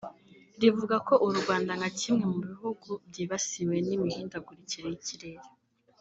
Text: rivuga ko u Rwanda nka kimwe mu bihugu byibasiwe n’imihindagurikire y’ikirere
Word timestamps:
rivuga 0.61 0.95
ko 1.07 1.13
u 1.25 1.27
Rwanda 1.39 1.71
nka 1.79 1.89
kimwe 1.99 2.23
mu 2.31 2.39
bihugu 2.47 2.87
byibasiwe 3.07 3.75
n’imihindagurikire 3.87 4.85
y’ikirere 4.91 5.47